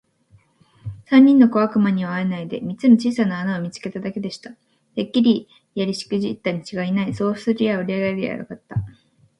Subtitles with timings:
[1.05, 4.49] 三人の小悪魔にはあえないで、三つの小さな穴を見つけただけでした。
[4.95, 7.13] 「てっきりやりしくじったにちがいない。
[7.13, 8.77] そうとすりゃおれがやりゃよかった。」